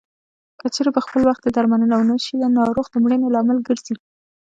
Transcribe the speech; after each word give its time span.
که 0.59 0.67
چېرې 0.75 0.91
پر 0.95 1.03
خپل 1.07 1.21
وخت 1.25 1.41
یې 1.43 1.51
درملنه 1.55 1.95
ونشي 1.97 2.35
د 2.39 2.43
ناروغ 2.57 2.85
د 2.89 2.95
مړینې 3.03 3.27
لامل 3.35 3.57
ګرځي. 3.67 3.95